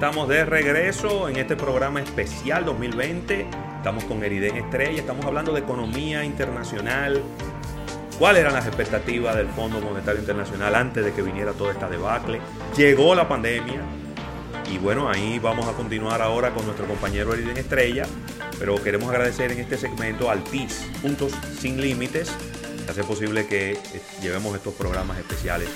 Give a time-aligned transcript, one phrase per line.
[0.00, 3.46] estamos de regreso en este programa especial 2020.
[3.76, 7.22] Estamos con Eriden Estrella, estamos hablando de economía internacional.
[8.18, 12.40] ¿Cuáles eran las expectativas del Fondo Monetario Internacional antes de que viniera toda esta debacle?
[12.78, 13.82] Llegó la pandemia
[14.72, 18.06] y bueno, ahí vamos a continuar ahora con nuestro compañero Eriden Estrella,
[18.58, 22.32] pero queremos agradecer en este segmento al TIS, Puntos Sin Límites,
[22.86, 23.78] que hace posible que eh,
[24.22, 25.68] llevemos estos programas especiales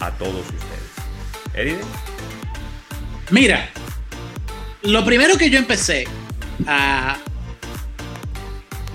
[0.00, 1.54] a todos ustedes.
[1.54, 1.80] Eriden.
[3.30, 3.70] Mira,
[4.82, 6.06] lo primero que yo empecé
[6.66, 7.16] a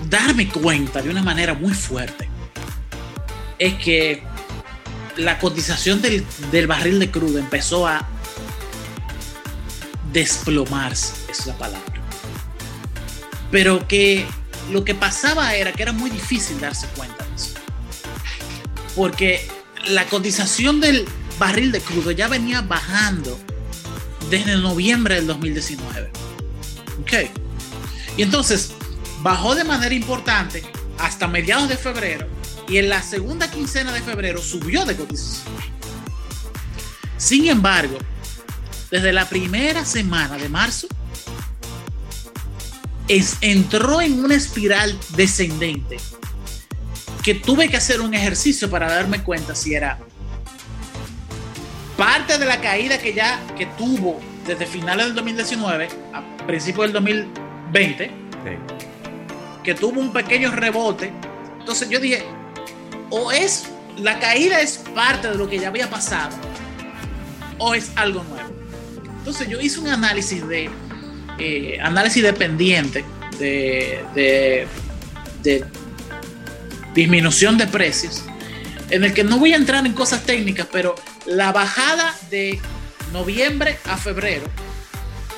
[0.08, 2.28] darme cuenta de una manera muy fuerte
[3.58, 4.22] es que
[5.16, 8.08] la cotización del, barril de crudo empezó a
[10.12, 11.92] desplomarse, es la palabra.
[13.50, 14.26] Pero que
[14.70, 17.54] lo que pasaba era que era muy difícil darse cuenta de eso.
[18.94, 19.46] Porque
[19.88, 21.06] la cotización del
[21.38, 23.38] barril de crudo ya venía bajando
[24.30, 26.10] desde noviembre del 2019.
[27.00, 27.12] Ok.
[28.16, 28.72] Y entonces
[29.22, 30.62] bajó de manera importante
[30.98, 32.26] hasta mediados de febrero
[32.68, 35.52] y en la segunda quincena de febrero subió de cotización.
[37.16, 37.98] Sin embargo,
[38.90, 40.86] desde la primera semana de marzo,
[43.40, 45.96] entró en una espiral descendente
[47.22, 49.98] que tuve que hacer un ejercicio para darme cuenta si era
[52.00, 56.92] parte de la caída que ya que tuvo desde finales del 2019 a principios del
[56.94, 58.10] 2020,
[59.62, 61.12] que tuvo un pequeño rebote.
[61.58, 62.24] Entonces yo dije,
[63.10, 63.66] o es
[63.98, 66.34] la caída es parte de lo que ya había pasado,
[67.58, 68.48] o es algo nuevo.
[69.18, 70.70] Entonces yo hice un análisis de
[71.38, 73.04] eh, análisis dependiente
[73.38, 74.66] de, de,
[75.42, 75.66] de
[76.94, 78.24] disminución de precios,
[78.88, 80.94] en el que no voy a entrar en cosas técnicas, pero
[81.26, 82.60] la bajada de
[83.12, 84.46] noviembre a febrero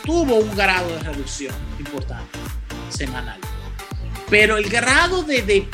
[0.05, 2.39] tuvo un grado de reducción importante
[2.91, 3.41] semanal.
[4.29, 5.69] Pero el grado de,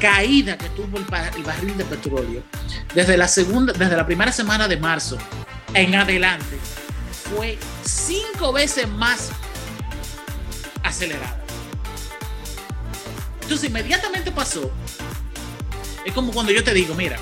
[0.00, 2.42] caída que tuvo el, barril de petróleo
[2.94, 5.16] desde la, segunda, desde la primera semana de marzo
[5.74, 6.58] en adelante
[7.30, 9.30] fue cinco veces más
[10.82, 11.38] acelerada.
[13.42, 14.70] Entonces inmediatamente pasó.
[16.04, 17.16] Es como cuando yo te digo, mira,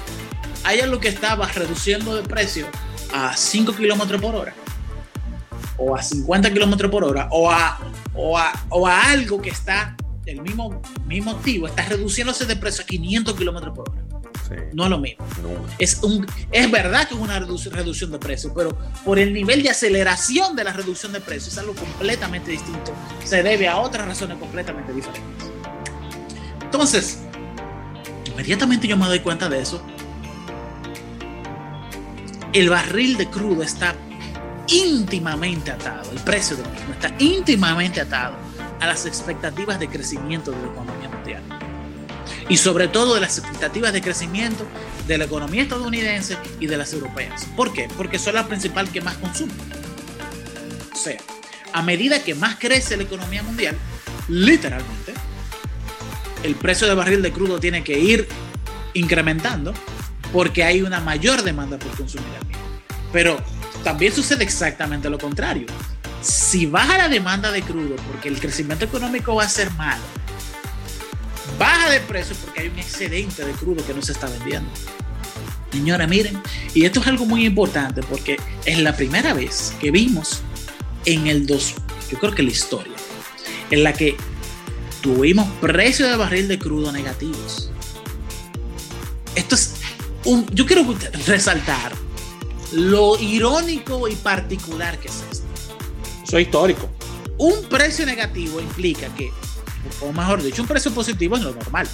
[0.65, 2.66] hay algo que estaba reduciendo de precio
[3.12, 4.54] a 5 kilómetros por hora,
[5.76, 7.78] o a 50 kilómetros por hora, o a,
[8.15, 8.37] o,
[8.87, 13.75] a, algo que está, el mismo, mismo activo, está reduciéndose de precio a 500 kilómetros
[13.75, 14.00] por hora.
[14.72, 15.25] No es lo mismo.
[15.78, 19.71] Es, un, es verdad que es una reducción de precio, pero por el nivel de
[19.71, 22.92] aceleración de la reducción de precio es algo completamente distinto.
[23.25, 25.48] Se debe a otras razones completamente diferentes.
[26.62, 27.21] Entonces,
[28.27, 29.81] inmediatamente yo me doy cuenta de eso
[32.53, 33.94] el barril de crudo está
[34.69, 38.37] íntimamente atado, el precio del mismo está íntimamente atado
[38.81, 41.43] a las expectativas de crecimiento de la economía mundial.
[42.49, 44.66] Y sobre todo de las expectativas de crecimiento
[45.06, 47.47] de la economía estadounidense y de las europeas.
[47.56, 47.89] ¿Por qué?
[47.97, 49.56] Porque son las principales que más consumen.
[50.93, 51.19] O sea,
[51.72, 53.77] a medida que más crece la economía mundial,
[54.28, 55.15] literalmente,
[56.43, 58.28] el precio del barril de crudo tiene que ir
[58.94, 59.72] incrementando
[60.33, 62.63] porque hay una mayor demanda por consumir el mismo.
[63.13, 63.39] Pero
[63.83, 65.67] también sucede exactamente lo contrario.
[66.23, 70.03] Si baja la demanda de crudo porque el crecimiento económico va a ser malo,
[71.59, 74.71] baja de precio porque hay un excedente de crudo que no se está vendiendo.
[75.73, 76.41] Señora, miren,
[76.75, 80.43] y esto es algo muy importante porque es la primera vez que vimos
[81.05, 81.75] en el 2,
[82.11, 82.93] yo creo que la historia,
[83.71, 84.17] en la que
[85.01, 87.71] tuvimos precios de barril de crudo negativos.
[89.35, 89.80] Esto es
[90.25, 90.95] yo quiero
[91.27, 91.93] resaltar
[92.73, 95.47] lo irónico y particular que es esto.
[96.25, 96.89] Eso es histórico.
[97.39, 99.31] Un precio negativo implica que,
[100.01, 101.89] o mejor dicho, un precio positivo es lo normal.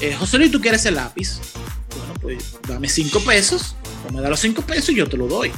[0.00, 1.38] Eh, José Luis, ¿tú quieres el lápiz?
[1.96, 3.76] Bueno, pues dame 5 pesos,
[4.08, 5.52] o me da los 5 pesos y yo te lo doy.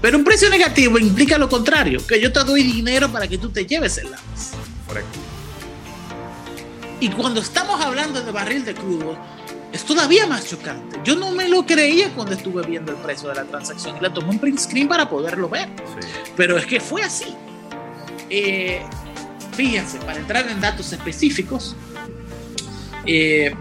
[0.00, 3.50] Pero un precio negativo implica lo contrario, que yo te doy dinero para que tú
[3.50, 4.52] te lleves el lápiz.
[4.86, 5.18] Correcto.
[7.00, 9.18] Y cuando estamos hablando de barril de crudo,
[9.72, 10.98] es todavía más chocante.
[11.04, 14.12] Yo no me lo creía cuando estuve viendo el precio de la transacción y la
[14.12, 15.68] tomé un print screen para poderlo ver.
[16.36, 17.34] Pero es que fue así.
[18.30, 18.82] Eh,
[19.52, 21.76] fíjense, para entrar en datos específicos,
[23.06, 23.54] eh,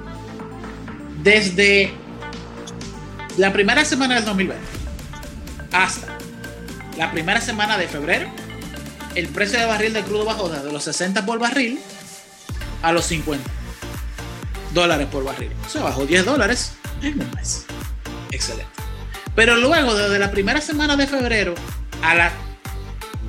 [1.21, 1.91] desde
[3.37, 4.63] la primera semana del 2020
[5.71, 6.17] hasta
[6.97, 8.29] la primera semana de febrero,
[9.15, 11.79] el precio de barril de crudo bajó de los 60 por barril
[12.81, 13.64] a los 50
[14.75, 15.51] dólares por barril.
[15.67, 17.65] Se bajó 10 dólares en un mes.
[18.29, 18.69] Excelente.
[19.35, 21.55] Pero luego, desde la primera semana de febrero
[22.01, 22.31] A la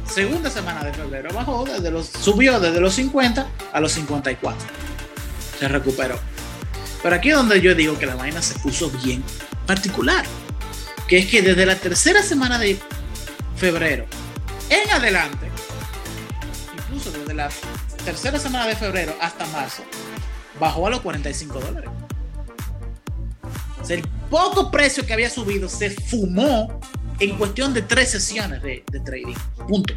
[0.08, 4.68] segunda semana de febrero bajó, desde los, subió desde los 50 a los 54.
[5.58, 6.18] Se recuperó.
[7.02, 9.22] Pero aquí es donde yo digo que la vaina se puso bien
[9.66, 10.24] particular.
[11.08, 12.78] Que es que desde la tercera semana de
[13.56, 14.06] febrero
[14.68, 15.48] en adelante,
[16.76, 17.48] incluso desde la
[18.04, 19.84] tercera semana de febrero hasta marzo,
[20.60, 21.90] bajó a los 45 dólares.
[23.88, 26.80] el poco precio que había subido se fumó
[27.20, 29.34] en cuestión de tres sesiones de, de trading.
[29.68, 29.94] Punto.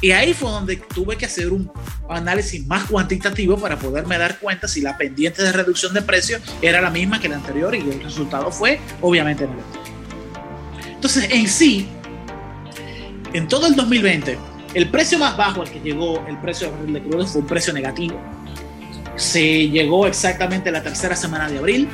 [0.00, 1.70] Y ahí fue donde tuve que hacer un
[2.08, 6.80] análisis más cuantitativo para poderme dar cuenta si la pendiente de reducción de precio era
[6.80, 9.82] la misma que la anterior y el resultado fue obviamente negativo.
[10.86, 11.88] Entonces, en sí,
[13.32, 14.38] en todo el 2020,
[14.74, 17.46] el precio más bajo al que llegó el precio de barril de crudo fue un
[17.46, 18.20] precio negativo.
[19.20, 21.88] Se llegó exactamente la tercera semana de abril,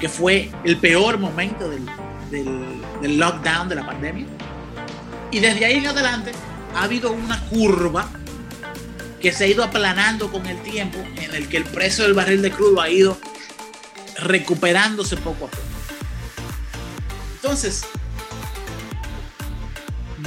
[0.00, 1.84] que fue el peor momento del,
[2.30, 4.24] del lockdown de la pandemia.
[5.30, 6.32] Y desde ahí en adelante
[6.74, 8.08] ha habido una curva
[9.20, 12.40] que se ha ido aplanando con el tiempo en el que el precio del barril
[12.40, 13.18] de crudo ha ido
[14.16, 15.62] recuperándose poco a poco.
[17.34, 17.84] Entonces,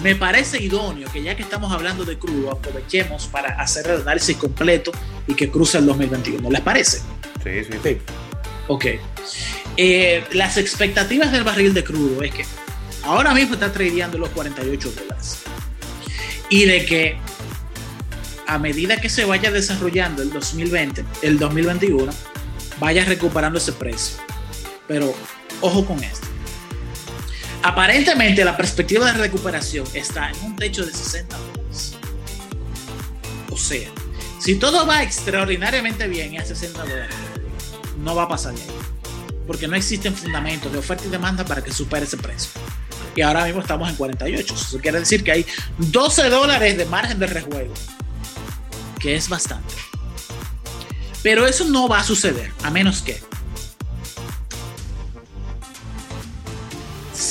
[0.04, 4.36] me parece idóneo que ya que estamos hablando de crudo, aprovechemos para hacer el análisis
[4.36, 4.92] completo
[5.28, 6.50] y que cruce el 2021.
[6.50, 7.00] ¿Les parece?
[7.44, 7.98] Sí, sí, sí.
[8.68, 8.86] Ok.
[9.78, 12.46] Eh, las expectativas del barril de crudo es que
[13.04, 15.40] ahora mismo está tradeando los 48 dólares
[16.50, 17.18] y de que
[18.46, 22.12] a medida que se vaya desarrollando el 2020, el 2021,
[22.80, 24.18] vaya recuperando ese precio.
[24.86, 25.16] Pero
[25.62, 26.28] ojo con esto.
[27.64, 31.96] Aparentemente la perspectiva de recuperación está en un techo de 60 dólares.
[33.50, 33.90] O sea,
[34.40, 37.16] si todo va extraordinariamente bien y a 60 dólares,
[38.00, 38.68] no va a pasar ahí.
[39.48, 42.52] Porque no existen fundamentos de oferta y demanda para que supere ese precio
[43.16, 44.54] y ahora mismo estamos en 48.
[44.54, 45.46] Eso quiere decir que hay
[45.78, 47.74] 12 dólares de margen de rejuego,
[49.00, 49.74] que es bastante.
[51.22, 53.22] Pero eso no va a suceder, a menos que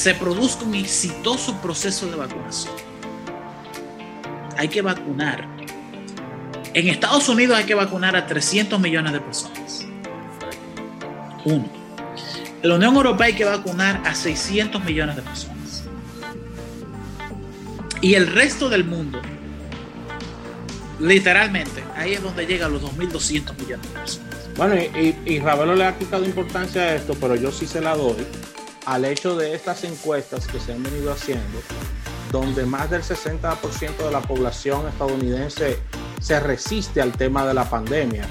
[0.02, 2.75] se produzca un exitoso proceso de vacunación.
[4.58, 5.46] Hay que vacunar.
[6.75, 9.87] En Estados Unidos hay que vacunar a 300 millones de personas.
[11.44, 11.69] Uno.
[12.62, 15.84] En la Unión Europea hay que vacunar a 600 millones de personas
[18.00, 19.22] y el resto del mundo,
[20.99, 24.49] literalmente, ahí es donde llega a los 2.200 millones de personas.
[24.56, 27.96] Bueno, y, y, Ravelo le ha quitado importancia a esto, pero yo sí se la
[27.96, 28.16] doy
[28.87, 31.61] al hecho de estas encuestas que se han venido haciendo,
[32.31, 35.79] donde más del 60% de la población estadounidense
[36.20, 38.26] se resiste al tema de la pandemia.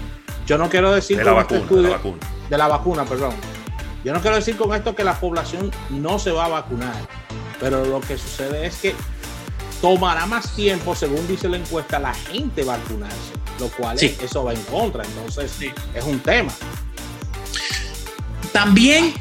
[0.45, 2.19] Yo no quiero decir de la, este de la vacuna,
[2.50, 3.33] de la vacuna, perdón.
[4.03, 6.95] Yo no quiero decir con esto que la población no se va a vacunar,
[7.59, 8.95] pero lo que sucede es que
[9.81, 14.62] tomará más tiempo, según dice la encuesta, la gente vacunarse, lo cual eso va en
[14.63, 15.51] contra, entonces
[15.94, 16.51] es un tema.
[18.51, 19.13] También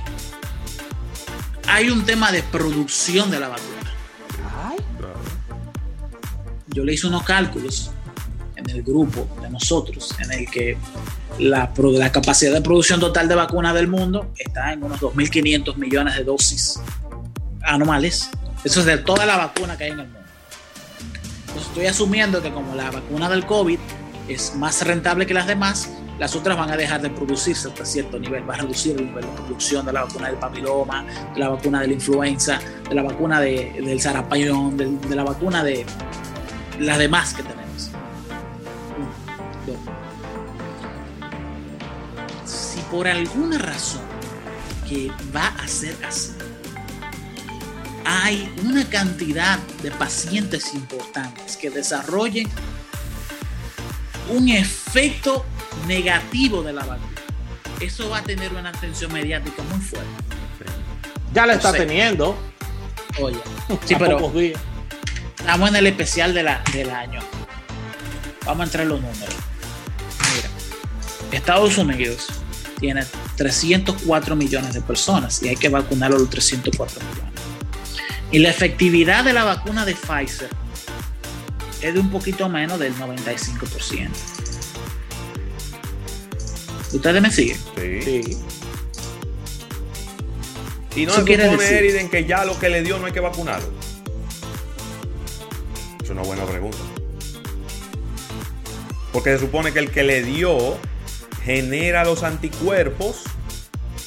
[1.70, 3.66] hay un tema de producción de la vacuna.
[6.68, 7.90] Yo le hice unos cálculos
[8.56, 10.76] en el grupo de nosotros, en el que
[11.38, 16.16] la, la capacidad de producción total de vacunas del mundo está en unos 2.500 millones
[16.16, 16.78] de dosis
[17.62, 18.30] anuales.
[18.64, 20.20] Eso es de toda la vacuna que hay en el mundo
[21.56, 23.78] estoy asumiendo que como la vacuna del COVID
[24.28, 25.88] es más rentable que las demás,
[26.20, 29.24] las otras van a dejar de producirse hasta cierto nivel, va a reducir el nivel
[29.24, 33.02] de producción de la vacuna del papiloma, de la vacuna de la influenza, de la
[33.02, 35.86] vacuna del sarampión, de, la vacuna de
[36.78, 37.90] las demás que tenemos.
[42.44, 44.02] Si por alguna razón
[44.86, 46.32] que va a ser así,
[48.04, 52.46] hay una cantidad de pacientes importantes que desarrollen
[54.28, 55.46] un efecto
[55.86, 57.08] negativo de la vacuna.
[57.80, 60.08] Eso va a tener una atención mediática muy fuerte.
[61.32, 62.36] Ya la está teniendo.
[63.20, 63.38] Oye,
[63.84, 64.32] sí, pero
[65.38, 67.20] estamos en el especial de la, del año.
[68.44, 69.34] Vamos a entrar en los números.
[70.34, 70.48] Mira,
[71.32, 72.26] Estados Unidos
[72.78, 73.04] tiene
[73.36, 77.40] 304 millones de personas y hay que vacunar a los 304 millones.
[78.32, 80.50] Y la efectividad de la vacuna de Pfizer
[81.80, 84.08] es de un poquito menos del 95%.
[86.92, 87.58] ¿Ustedes me siguen?
[87.76, 88.36] Sí.
[90.96, 93.68] Y no se supone, Eriden, que ya lo que le dio no hay que vacunarlo.
[96.02, 96.78] Es una buena pregunta.
[99.12, 100.78] Porque se supone que el que le dio
[101.44, 103.24] genera los anticuerpos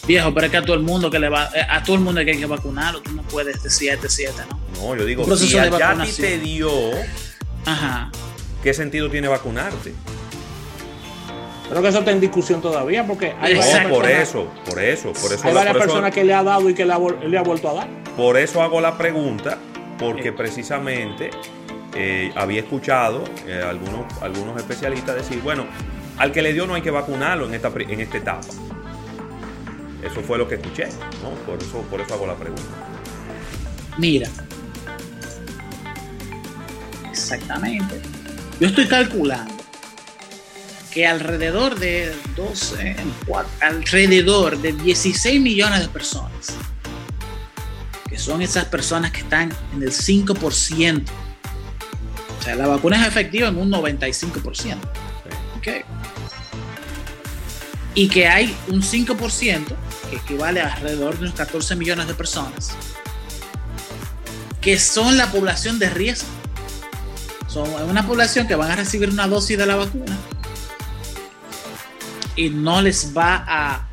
[0.05, 2.01] Viejo, pero es que a todo el mundo que le va, eh, a todo el
[2.01, 4.59] mundo que hay que vacunarlo, tú no puedes decir 7, 7, ¿no?
[4.75, 5.69] No, yo digo, si a
[6.03, 6.69] ti te dio,
[7.65, 8.11] Ajá.
[8.61, 9.93] ¿qué sentido tiene vacunarte?
[11.73, 15.13] Creo que eso está en discusión todavía porque hay No, por personas- eso, por eso,
[15.13, 17.19] por eso, Hay varias eso- personas que le ha dado y que le ha, vol-
[17.23, 17.87] le ha vuelto a dar.
[18.15, 19.57] por eso hago la pregunta,
[19.97, 20.33] porque Eh.
[20.33, 21.31] precisamente
[21.95, 25.65] eh, había escuchado eh, algunos, algunos especialistas decir, bueno,
[26.17, 28.47] al que le dio no hay que vacunarlo en esta, en esta etapa.
[30.03, 30.87] Eso fue lo que escuché,
[31.23, 31.29] ¿no?
[31.51, 32.61] Por eso, por eso hago la pregunta.
[33.97, 34.27] Mira.
[37.09, 37.99] Exactamente.
[38.59, 39.52] Yo estoy calculando
[40.93, 42.95] que alrededor de 12,
[43.25, 46.53] cuatro- alrededor de 16 millones de personas,
[48.07, 51.11] que son esas personas que están en el 5%.
[52.39, 54.77] O sea, la vacuna es efectiva en un 95%.
[55.57, 55.67] ¿ok?
[57.95, 59.75] Y que hay un 5%,
[60.09, 62.71] que equivale a alrededor de unos 14 millones de personas,
[64.61, 66.27] que son la población de riesgo.
[67.47, 70.17] Son una población que van a recibir una dosis de la vacuna
[72.35, 73.87] y no les va a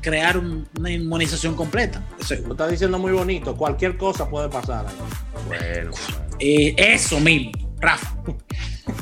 [0.00, 2.02] crear un- una inmunización completa.
[2.20, 3.56] Eso, Lo está diciendo muy bonito.
[3.56, 4.94] Cualquier cosa puede pasar ahí.
[5.46, 5.90] Bueno,
[6.38, 8.14] eh, eso mismo, Rafa.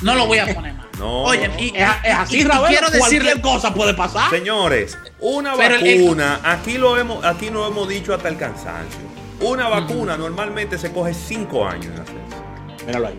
[0.02, 0.86] No lo voy a poner más.
[0.98, 4.30] No, Oye, y, Es, es así, y- quiero Cualquier decirle, cosa puede pasar.
[4.30, 9.00] Señores, una Pero el- vacuna, aquí lo hemos, aquí lo hemos dicho hasta el cansancio.
[9.40, 12.86] Una vacuna normalmente se coge cinco años en hacerse.
[12.86, 13.18] Míralo ahí.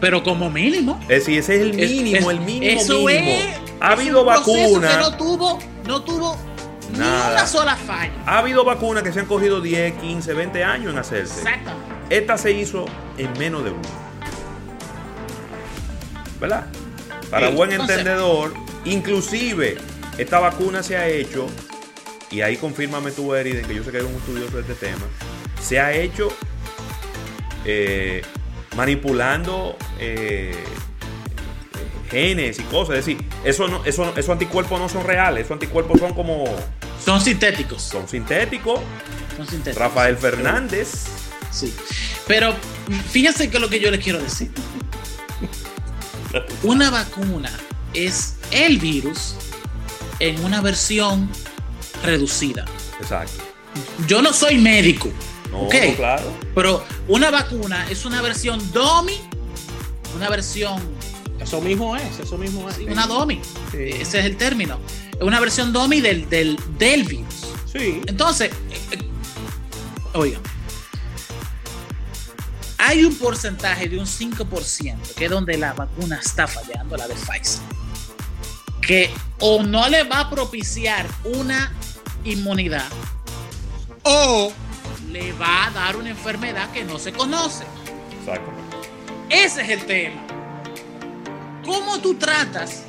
[0.00, 0.98] Pero como mínimo.
[1.02, 3.30] Es decir, ese es el mínimo, es- el mínimo eso mínimo.
[3.32, 6.36] es- ha es habido vacunas, no tuvo, no tuvo
[6.92, 7.32] ni Nada.
[7.32, 8.12] una sola falla.
[8.26, 11.38] ha habido vacunas que se han cogido 10, 15, 20 años en hacerse.
[11.40, 11.94] Exactamente.
[12.10, 12.84] Esta se hizo
[13.18, 13.82] en menos de uno.
[16.40, 16.66] ¿Verdad?
[17.30, 18.52] Para Sí, buen entendedor,
[18.84, 19.78] inclusive
[20.18, 21.46] esta vacuna se ha hecho,
[22.30, 25.04] y ahí confírmame tú, Eriden, que yo sé que eres un estudioso de este tema,
[25.60, 26.28] se ha hecho
[27.64, 28.22] eh,
[28.76, 30.54] manipulando eh,
[32.10, 32.98] genes y cosas.
[32.98, 36.44] Es decir, eso no, eso, esos anticuerpos no son reales, esos anticuerpos son como,
[37.04, 37.82] Son sintéticos.
[37.82, 38.80] son sintéticos.
[39.36, 39.78] Son sintéticos.
[39.82, 41.04] Rafael Fernández.
[41.50, 41.74] Sí.
[42.26, 42.54] Pero
[43.10, 44.50] fíjense que lo que yo les quiero decir.
[46.62, 47.50] Una vacuna
[47.94, 49.34] es el virus
[50.18, 51.30] en una versión
[52.02, 52.64] reducida.
[53.00, 53.42] Exacto.
[54.06, 55.10] Yo no soy médico,
[55.56, 55.74] No, Ok.
[55.90, 56.32] no, claro.
[56.54, 59.18] pero una vacuna es una versión DOMI,
[60.14, 60.80] una versión,
[61.40, 62.78] Eso mismo es, eso mismo es.
[62.78, 63.78] una DOMI, Sí.
[63.78, 64.78] ese es el término,
[65.12, 67.34] es una versión DOMI del, del, del virus.
[67.72, 68.00] Sí.
[68.06, 69.10] Entonces, eh, eh,
[70.14, 70.40] oigan,
[72.78, 77.14] hay un porcentaje de un 5%, que es donde la vacuna está fallando, la de
[77.14, 77.62] Pfizer,
[78.82, 79.10] que
[79.40, 81.72] o no le va a propiciar una
[82.24, 82.86] inmunidad
[84.02, 84.52] o
[85.16, 87.64] le va a dar una enfermedad que no se conoce.
[88.20, 88.50] Exacto.
[89.28, 90.20] Ese es el tema.
[91.64, 92.84] ¿Cómo tú tratas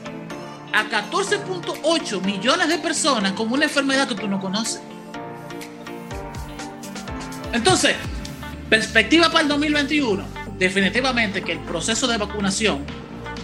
[0.74, 4.82] a 14.8 millones de personas con una enfermedad que tú no conoces?
[7.54, 7.96] Entonces,
[8.70, 10.24] perspectiva para el 2021,
[10.58, 12.86] definitivamente que el proceso de vacunación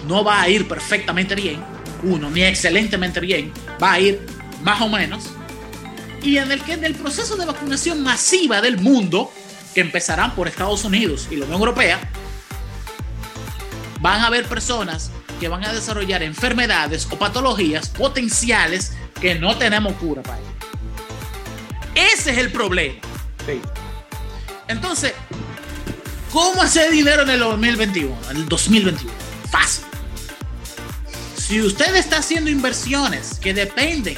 [0.08, 1.64] no va a ir perfectamente bien,
[2.04, 4.26] uno, ni excelentemente bien, va a ir
[4.62, 5.30] más o menos.
[6.24, 9.32] Y en el que en el proceso de vacunación masiva del mundo,
[9.74, 12.00] que empezarán por Estados Unidos y la Unión Europea,
[14.00, 19.94] van a haber personas que van a desarrollar enfermedades o patologías potenciales que no tenemos
[19.96, 20.48] cura para ello.
[21.96, 23.00] Ese es el problema.
[23.46, 23.60] Sí.
[24.70, 25.14] Entonces,
[26.32, 28.16] ¿cómo hacer dinero en el 2021?
[28.32, 29.12] En el 2021.
[29.52, 29.86] Fácil.
[31.38, 34.18] Si usted está haciendo inversiones que dependen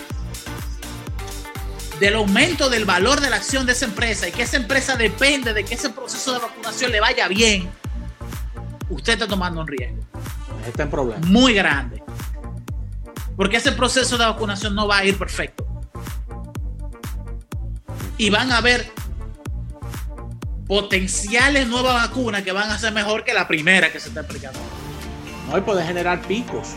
[1.99, 5.53] del aumento del valor de la acción de esa empresa y que esa empresa depende
[5.53, 7.69] de que ese proceso de vacunación le vaya bien,
[8.89, 9.97] usted está tomando un riesgo
[10.67, 11.25] Está en problema.
[11.27, 12.03] muy grande.
[13.35, 15.65] Porque ese proceso de vacunación no va a ir perfecto.
[18.17, 18.89] Y van a haber
[20.67, 24.59] potenciales nuevas vacunas que van a ser mejor que la primera que se está aplicando.
[25.49, 26.69] No, y puede generar picos.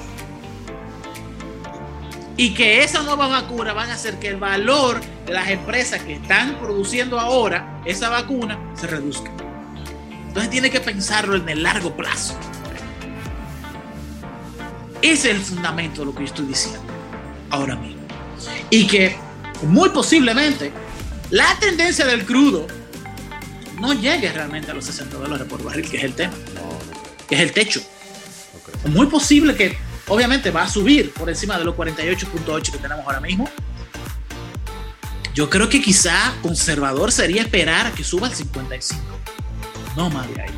[2.38, 6.14] Y que esas nuevas vacunas van a hacer que el valor de las empresas que
[6.14, 9.32] están produciendo ahora esa vacuna se reduzca.
[10.28, 12.38] Entonces tiene que pensarlo en el largo plazo.
[15.02, 16.80] Ese es el fundamento de lo que yo estoy diciendo
[17.50, 18.02] ahora mismo.
[18.70, 19.16] Y que
[19.62, 20.70] muy posiblemente
[21.30, 22.68] la tendencia del crudo
[23.80, 26.34] no llegue realmente a los 60 dólares por barril, que es el tema,
[27.28, 27.80] que es el techo.
[28.86, 33.20] Muy posible que obviamente va a subir por encima de los 48.8 que tenemos ahora
[33.20, 33.48] mismo.
[35.34, 39.02] Yo creo que quizá conservador sería esperar a que suba al 55.
[39.96, 40.50] No más de ahí.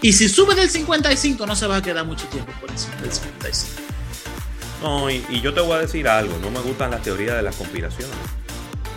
[0.00, 3.12] Y si sube del 55, no se va a quedar mucho tiempo por encima del
[3.12, 3.82] 55.
[4.82, 7.42] No, y, y yo te voy a decir algo, no me gustan las teorías de
[7.42, 8.14] las conspiraciones,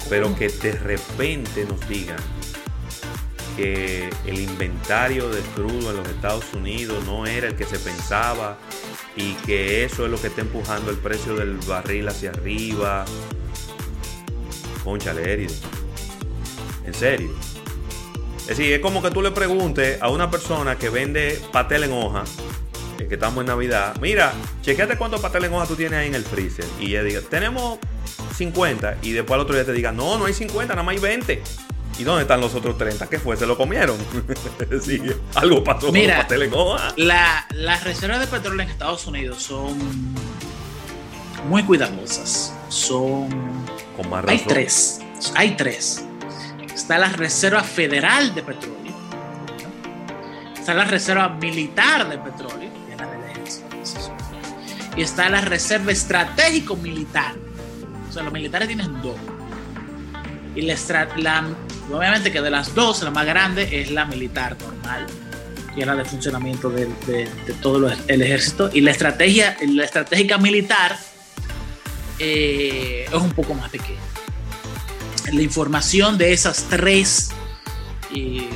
[0.09, 2.19] pero que de repente nos digan
[3.61, 8.57] que el inventario de crudo en los Estados Unidos no era el que se pensaba
[9.15, 13.05] y que eso es lo que está empujando el precio del barril hacia arriba.
[14.83, 15.53] Conchale, herido.
[16.85, 17.29] En serio.
[18.39, 21.93] Es decir, es como que tú le preguntes a una persona que vende pastel en
[21.93, 22.23] hoja,
[22.97, 26.15] eh, que estamos en Navidad, mira, chequeate cuántos pastel en hoja tú tienes ahí en
[26.15, 26.65] el freezer.
[26.79, 27.77] Y ella diga, tenemos
[28.35, 28.97] 50.
[29.03, 31.43] Y después al otro día te diga, no, no hay 50, nada más hay 20.
[31.99, 33.07] ¿Y dónde están los otros 30?
[33.07, 33.37] ¿Qué fue?
[33.37, 33.97] ¿Se lo comieron?
[34.83, 34.99] sí,
[35.35, 36.93] algo pasó Mira, con los pastel en hoja.
[36.97, 39.77] La, las reservas de petróleo en Estados Unidos son
[41.47, 42.53] muy cuidadosas.
[42.69, 43.29] Son.
[43.97, 44.47] Con más Hay razón.
[44.47, 44.99] tres.
[45.35, 46.03] Hay tres.
[46.73, 48.93] Está la Reserva Federal de Petróleo.
[50.57, 52.69] Está la Reserva Militar de Petróleo.
[52.87, 53.11] que es la.
[54.97, 57.35] Y está la Reserva Estratégico Militar.
[58.09, 59.15] O sea, los militares tienen dos.
[60.55, 60.75] Y la,
[61.17, 61.45] la-
[61.93, 65.07] obviamente que de las dos, la más grande es la militar normal,
[65.73, 66.87] que es la de funcionamiento de,
[67.61, 68.69] todo el ejército.
[68.73, 70.97] Y la estrategia, la estratégica militar
[72.19, 73.99] eh, es un poco más pequeña.
[75.31, 77.29] La información de esas tres,
[78.15, 78.49] eh,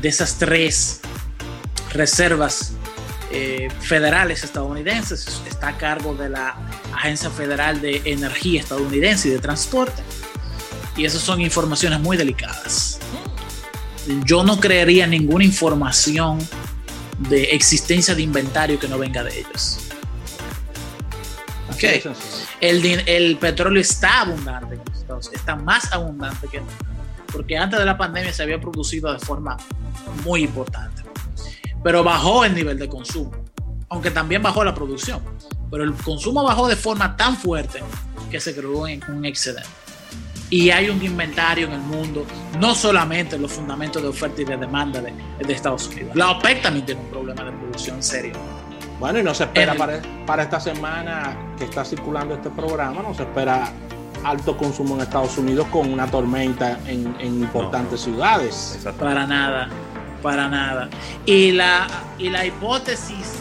[0.00, 1.00] de esas tres
[1.92, 2.74] reservas
[3.32, 6.56] eh, federales estadounidenses está a cargo de la
[6.92, 10.02] Agencia Federal de Energía estadounidense y de Transporte.
[11.00, 12.98] Y esas son informaciones muy delicadas.
[14.26, 16.38] Yo no creería ninguna información
[17.18, 19.78] de existencia de inventario que no venga de ellos.
[21.70, 22.02] Así de Ok.
[22.02, 22.46] sencillo.
[22.60, 26.74] El, el petróleo está abundante en los Estados Unidos, está más abundante que nunca,
[27.32, 29.56] porque antes de la pandemia se había producido de forma
[30.22, 31.02] muy importante,
[31.82, 33.32] pero bajó el nivel de consumo,
[33.88, 35.22] aunque también bajó la producción,
[35.70, 37.82] pero el consumo bajó de forma tan fuerte
[38.30, 39.66] que se creó en un excedente.
[40.50, 42.26] Y hay un inventario en el mundo,
[42.58, 45.12] no solamente los fundamentos de oferta y de demanda de,
[45.46, 46.16] de Estados Unidos.
[46.16, 48.32] La OPEC también tiene un problema de producción serio.
[48.98, 53.00] Bueno, y no se espera El- para, para esta semana que está circulando este programa,
[53.00, 53.70] no se espera
[54.24, 58.72] alto consumo en Estados Unidos con una tormenta en, en importantes ciudades.
[58.76, 59.04] Exacto.
[59.04, 59.68] Para nada,
[60.20, 60.90] para nada.
[61.24, 61.86] Y la,
[62.18, 63.38] y la hipótesis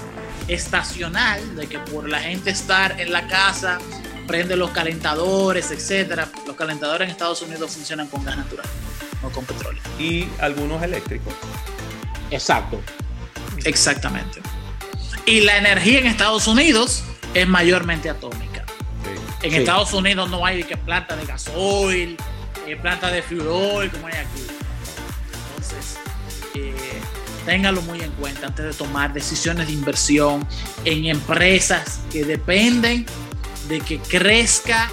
[0.48, 3.80] estacional de que por la gente estar en la casa
[4.30, 6.30] prende los calentadores, etcétera.
[6.46, 8.66] Los calentadores en Estados Unidos funcionan con gas natural,
[9.24, 9.82] no con petróleo.
[9.98, 11.34] Y algunos eléctricos.
[12.30, 12.80] Exacto.
[13.66, 14.40] Exactamente.
[15.26, 18.66] Y la energía en Estados Unidos es mayormente atómica.
[19.04, 19.48] Sí.
[19.48, 19.58] En Sí.
[19.58, 22.16] Estados Unidos no hay que planta de gasoil,
[22.68, 24.46] eh, planta de fuel oil, como hay aquí.
[25.56, 25.98] Entonces,
[26.54, 26.76] eh,
[27.48, 30.48] téngalo muy en cuenta antes de tomar decisiones de inversión
[30.86, 33.08] en empresas que dependen
[33.70, 34.90] de que crezca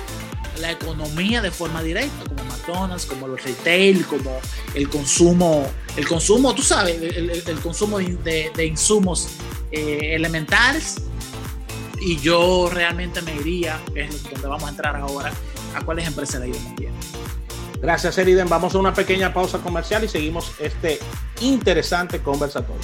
[0.60, 4.38] la economía de forma directa, como McDonald's, como los retail, como
[4.74, 9.28] el consumo, el consumo, tú sabes, el, el- consumo de, de- insumos
[9.72, 10.96] eh, elementales.
[12.00, 15.32] Y yo realmente me iría, es donde vamos a entrar ahora,
[15.74, 16.92] a cuáles empresas le ido bien.
[17.82, 18.48] Gracias, Eriden.
[18.48, 20.98] Vamos a una pequeña pausa comercial y seguimos este
[21.40, 22.80] interesante conversatorio.